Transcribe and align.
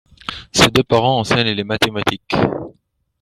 Ses 0.51 0.69
deux 0.71 0.81
parents 0.81 1.19
enseignent 1.19 1.51
les 1.53 1.63
mathématiques. 1.63 2.33